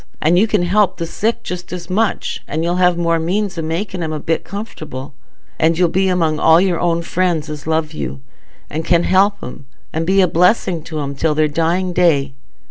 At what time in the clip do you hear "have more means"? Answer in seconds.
2.77-3.55